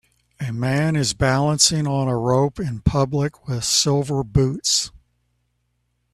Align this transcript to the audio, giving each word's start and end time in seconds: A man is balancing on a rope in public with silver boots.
A 0.39 0.51
man 0.51 0.95
is 0.95 1.13
balancing 1.13 1.85
on 1.85 2.07
a 2.07 2.17
rope 2.17 2.59
in 2.59 2.79
public 2.81 3.47
with 3.47 3.63
silver 3.63 4.23
boots. 4.23 4.89